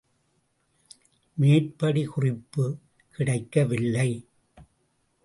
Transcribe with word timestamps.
மேற்படி 1.37 2.03
குறிப்பு 2.03 2.77
கிடைக்கவில்லை. 3.11 4.27